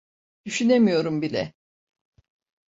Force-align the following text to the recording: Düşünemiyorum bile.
Düşünemiyorum 0.45 1.21
bile. 1.21 1.53